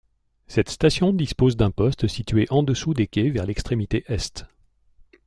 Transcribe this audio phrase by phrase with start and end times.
[0.47, 4.45] Cette station dispose d'un poste situé en-dessous des quais vers l'extrémité est.